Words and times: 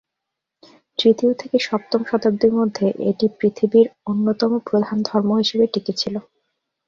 তৃতীয় 0.99 1.31
থেকে 1.33 1.57
সপ্তম 1.67 2.01
শতাব্দীর 2.09 2.53
মধ্যে 2.59 2.85
এটি 3.09 3.25
পৃথিবীর 3.37 3.87
অন্যতম 4.05 4.51
প্রধান 4.67 4.97
ধর্ম 5.09 5.29
হিসেবে 5.41 5.65
টিকে 5.73 5.93
ছিলো। 5.93 6.19